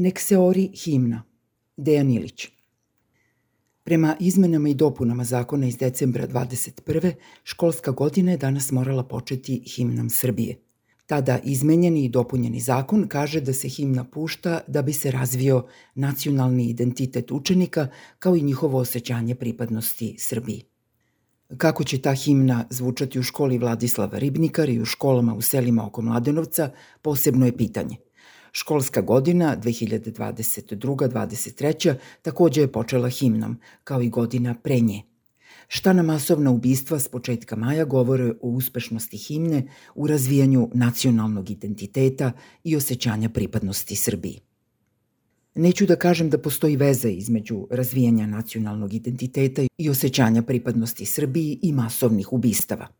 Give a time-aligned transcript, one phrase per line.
[0.00, 1.22] Nek se ori himna.
[1.76, 2.48] Dejan Ilić.
[3.82, 7.12] Prema izmenama i dopunama zakona iz decembra 21.
[7.44, 10.56] školska godina je danas morala početi himnom Srbije.
[11.06, 16.70] Tada izmenjeni i dopunjeni zakon kaže da se himna pušta da bi se razvio nacionalni
[16.70, 17.88] identitet učenika
[18.18, 20.64] kao i njihovo osjećanje pripadnosti Srbiji.
[21.56, 26.02] Kako će ta himna zvučati u školi Vladislava Ribnikar i u školama u selima oko
[26.02, 26.70] Mladenovca,
[27.02, 27.96] posebno je pitanje–
[28.52, 35.02] Školska godina 2022-2023 takođe je počela himnom, kao i godina pre nje.
[35.68, 42.32] Šta na masovna ubistva s početka maja govore o uspešnosti himne u razvijanju nacionalnog identiteta
[42.64, 44.40] i osjećanja pripadnosti Srbiji.
[45.54, 51.72] Neću da kažem da postoji veza između razvijanja nacionalnog identiteta i osjećanja pripadnosti Srbiji i
[51.72, 52.86] masovnih ubistava–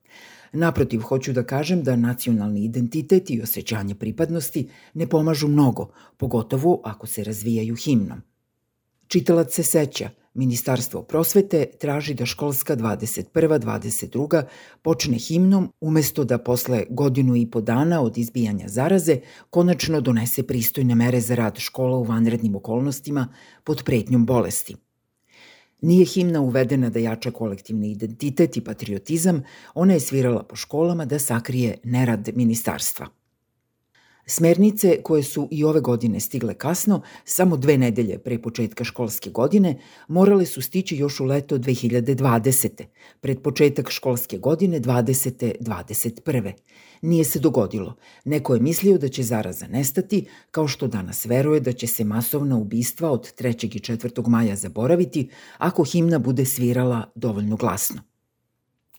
[0.52, 7.06] Naprotiv, hoću da kažem da nacionalni identitet i osjećanje pripadnosti ne pomažu mnogo, pogotovo ako
[7.06, 8.23] se razvijaju himnom.
[9.06, 13.24] Čitalac se seća, Ministarstvo prosvete traži da školska 21.
[13.59, 14.42] 22.
[14.82, 19.20] počne himnom umesto da posle godinu i po dana od izbijanja zaraze
[19.51, 23.29] konačno donese pristojne mere za rad škola u vanrednim okolnostima
[23.64, 24.76] pod pretnjom bolesti–
[25.82, 29.42] Nije himna uvedena da jača kolektivni identitet i patriotizam,
[29.74, 33.20] ona je svirala po školama da sakrije nerad ministarstva.
[34.30, 39.78] Smernice koje su i ove godine stigle kasno, samo dve nedelje pre početka školske godine,
[40.09, 42.84] morale su stići još u leto 2020.
[43.20, 45.52] pred početak školske godine 20.
[45.60, 46.52] 21.
[47.02, 47.96] Nije se dogodilo.
[48.24, 52.56] Neko je mislio da će zaraza nestati, kao što danas veruje da će se masovna
[52.56, 53.76] ubistva od 3.
[53.76, 54.28] i 4.
[54.28, 58.10] maja zaboraviti ako himna bude svirala dovoljno glasno.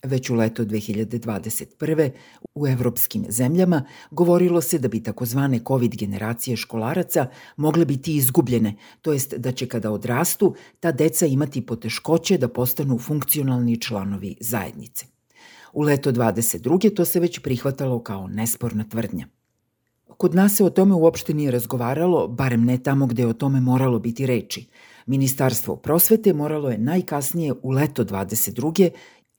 [0.03, 2.09] Već u leto 2021.
[2.55, 7.27] u evropskim zemljama govorilo se da bi takozvane COVID generacije školaraca
[7.57, 12.97] mogle biti izgubljene, to jest da će kada odrastu ta deca imati poteškoće da postanu
[12.97, 15.05] funkcionalni članovi zajednice.
[15.73, 16.95] U leto 22.
[16.95, 19.27] to se već prihvatalo kao nesporna tvrdnja.
[20.17, 23.61] Kod nas se o tome uopšte nije razgovaralo, barem ne tamo gde je o tome
[23.61, 24.67] moralo biti reči.
[25.05, 28.89] Ministarstvo prosvete moralo je najkasnije u leto 22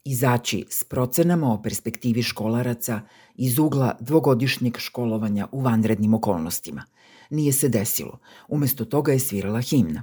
[0.04, 3.00] izaći s procenama o perspektivi školaraca
[3.34, 6.84] iz ugla dvogodišnjeg školovanja u vanrednim okolnostima.
[7.30, 8.18] Nije se desilo.
[8.48, 10.02] Umesto toga je svirala himna.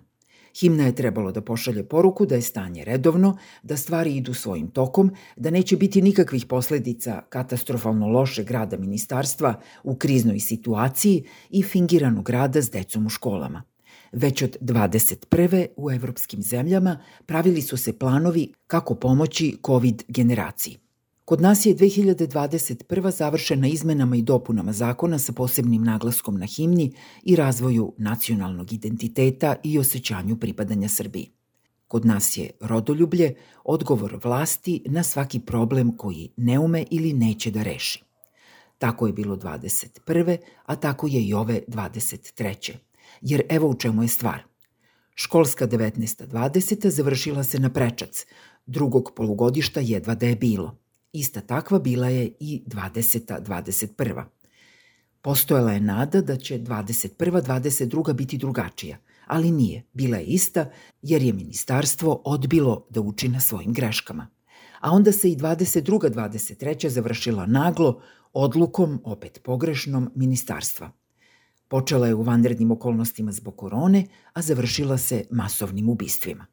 [0.59, 5.11] Himna je trebalo da pošalje poruku da je stanje redovno, da stvari idu svojim tokom,
[5.35, 12.61] da neće biti nikakvih posledica katastrofalno loše grada ministarstva u kriznoj situaciji i fingiranog rada
[12.61, 13.63] s decom u školama.
[14.11, 15.67] Već od 21.
[15.77, 20.77] u evropskim zemljama pravili su se planovi kako pomoći COVID generaciji.
[21.25, 23.11] Kod nas je 2021.
[23.11, 26.93] završena izmenama i dopunama zakona sa posebnim naglaskom na himni
[27.23, 31.31] i razvoju nacionalnog identiteta i osjećanju pripadanja Srbiji.
[31.87, 37.63] Kod nas je rodoljublje odgovor vlasti na svaki problem koji ne ume ili neće da
[37.63, 38.03] reši.
[38.77, 40.37] Tako je bilo 21.
[40.65, 42.88] a tako je i ove 23.
[43.21, 44.43] Jer evo u čemu je stvar.
[45.15, 46.27] Školska 19.
[46.27, 46.87] 20.
[46.89, 48.25] završila se na prečac,
[48.65, 50.77] drugog polugodišta jedva da je bilo.
[51.13, 53.41] Ista takva bila je i 20.
[53.41, 54.23] 21.
[55.21, 57.41] Postojala je nada da će 21.
[57.41, 58.13] 22.
[58.13, 58.97] biti drugačija,
[59.27, 60.69] ali nije, bila je ista
[61.01, 64.27] jer je ministarstvo odbilo da uči na svojim greškama.
[64.79, 66.09] A onda se i 22.
[66.09, 66.89] 23.
[66.89, 68.01] završila naglo,
[68.33, 70.91] odlukom, opet pogrešnom, ministarstva.
[71.69, 76.45] Počela je u vanrednim okolnostima zbog korone, a završila se masovnim ubistvima.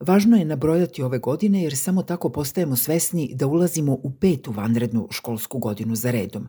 [0.00, 5.08] Važno je nabrojati ove godine jer samo tako postajemo svesni da ulazimo u petu vanrednu
[5.10, 6.48] školsku godinu za redom.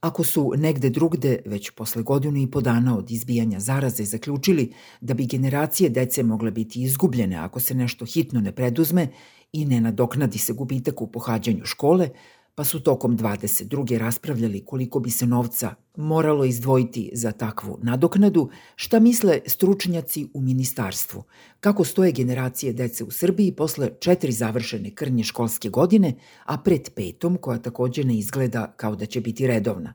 [0.00, 5.14] Ako su negde drugde, već posle godinu i po dana od izbijanja zaraze, zaključili da
[5.14, 9.08] bi generacije dece mogle biti izgubljene ako se nešto hitno ne preduzme
[9.52, 12.08] i ne nadoknadi se gubitak u pohađanju škole,
[12.56, 13.98] pa su tokom 22.
[13.98, 21.22] raspravljali koliko bi se novca moralo izdvojiti za takvu nadoknadu, šta misle stručnjaci u ministarstvu,
[21.60, 26.14] kako stoje generacije dece u Srbiji posle četiri završene krnje školske godine,
[26.44, 29.94] a pred petom, koja takođe ne izgleda kao da će biti redovna.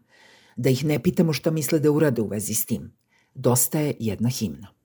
[0.56, 2.94] Da ih ne pitamo šta misle da urade u vezi s tim.
[3.34, 4.81] Dosta je jedna himna.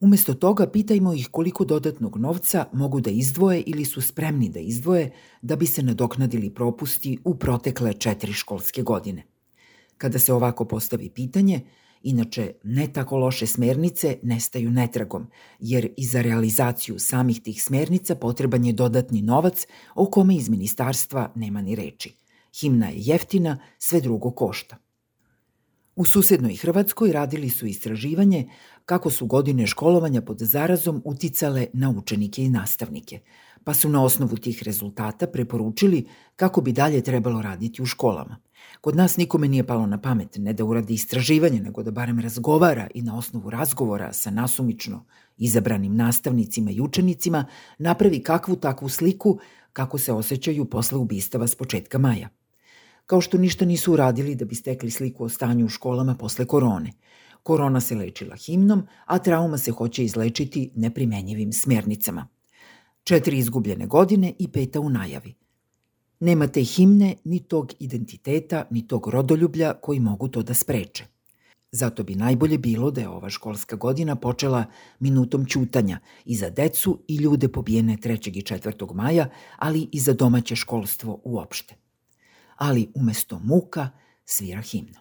[0.00, 5.10] Umesto toga pitajmo ih koliko dodatnog novca mogu da izdvoje ili su spremni da izdvoje
[5.42, 9.22] da bi se nadoknadili propusti u protekle četiri školske godine.
[9.96, 11.60] Kada se ovako postavi pitanje,
[12.02, 15.26] inače ne tako loše smernice nestaju netragom,
[15.60, 21.32] jer i za realizaciju samih tih smernica potreban je dodatni novac o kome iz ministarstva
[21.34, 22.14] nema ni reči.
[22.60, 24.76] Himna je jeftina, sve drugo košta.
[25.98, 28.48] U susednoj Hrvatskoj radili su istraživanje
[28.84, 33.20] kako su godine školovanja pod zarazom uticale na učenike i nastavnike,
[33.64, 36.06] pa su na osnovu tih rezultata preporučili
[36.36, 38.36] kako bi dalje trebalo raditi u školama.
[38.80, 42.88] Kod nas nikome nije palo na pamet ne da uradi istraživanje, nego da barem razgovara
[42.94, 45.04] i na osnovu razgovora sa nasumično
[45.38, 47.44] izabranim nastavnicima i učenicima
[47.78, 49.38] napravi kakvu takvu sliku
[49.72, 52.37] kako se osjećaju posle ubistava s početka maja.
[53.08, 56.92] Kao što ništa nisu uradili da bi stekli sliku o stanju u školama posle korone.
[57.42, 62.28] Korona se lečila himnom, a trauma se hoće izlečiti neprimenjivim smjernicama.
[63.04, 65.34] Četiri izgubljene godine i peta u najavi.
[66.20, 71.04] Nema te himne, ni tog identiteta, ni tog rodoljublja koji mogu to da spreče.
[71.72, 74.64] Zato bi najbolje bilo da je ova školska godina počela
[75.00, 78.38] minutom ćutanja i za decu i ljude pobijene 3.
[78.38, 78.94] i 4.
[78.94, 81.87] maja, ali i za domaće školstvo uopšte.
[82.58, 83.90] Ali umesto muka
[84.24, 85.00] svira himna.